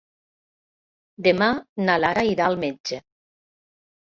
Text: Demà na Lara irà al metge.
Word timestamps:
Demà 1.27 1.49
na 1.83 1.99
Lara 2.05 2.25
irà 2.31 2.49
al 2.53 2.59
metge. 2.65 3.01